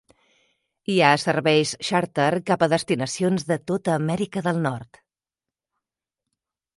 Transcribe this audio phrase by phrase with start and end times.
[0.91, 5.01] Hi ha serveis xàrter cap a destinacions de tota Amèrica del Nord.